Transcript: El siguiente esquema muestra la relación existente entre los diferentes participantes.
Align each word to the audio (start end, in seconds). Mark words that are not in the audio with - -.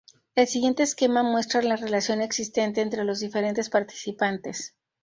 El 0.33 0.47
siguiente 0.47 0.81
esquema 0.81 1.21
muestra 1.21 1.61
la 1.61 1.75
relación 1.75 2.21
existente 2.23 2.81
entre 2.81 3.03
los 3.03 3.19
diferentes 3.19 3.69
participantes. 3.69 4.73